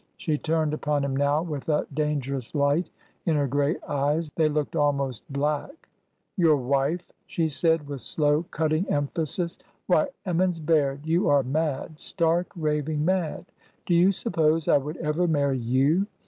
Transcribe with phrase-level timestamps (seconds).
[0.17, 2.89] She turned upon him now with a dangerous light
[3.27, 4.31] in her gray eyes.
[4.35, 5.89] They looked almost black.
[6.37, 9.59] Your wife 1" she said, with slow, cutting emphasis.
[9.85, 11.99] Why, Emmons Baird, you are mad!
[11.99, 13.45] stark, raving mad!
[13.85, 16.07] Do you suppose I would ever marry you?"